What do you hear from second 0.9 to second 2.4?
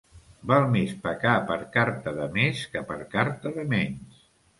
pecar per carta de